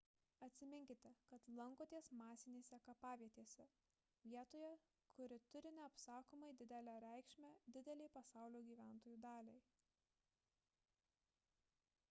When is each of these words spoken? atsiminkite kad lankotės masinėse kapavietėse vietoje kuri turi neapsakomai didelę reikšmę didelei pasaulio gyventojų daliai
atsiminkite 0.45 1.09
kad 1.31 1.41
lankotės 1.57 2.07
masinėse 2.21 2.79
kapavietėse 2.85 3.67
vietoje 4.31 4.71
kuri 5.17 5.37
turi 5.51 5.71
neapsakomai 5.79 6.49
didelę 6.63 6.95
reikšmę 7.05 7.51
didelei 7.77 8.09
pasaulio 8.17 8.63
gyventojų 8.71 9.19
daliai 9.27 9.61